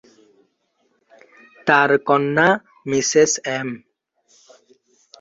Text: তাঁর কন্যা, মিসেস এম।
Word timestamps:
তাঁর 1.67 1.89
কন্যা, 2.07 2.47
মিসেস 2.85 3.31
এম। 3.57 3.69